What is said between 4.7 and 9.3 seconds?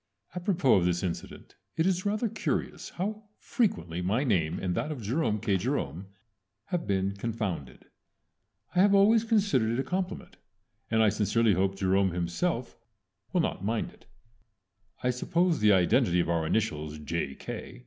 that of Jerome K. Jerome have been confounded. I have always